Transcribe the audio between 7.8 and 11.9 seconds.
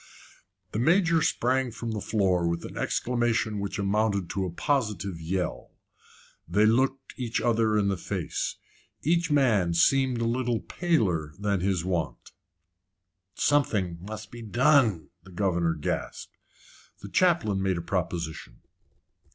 the face. Each man seemed a little paler than his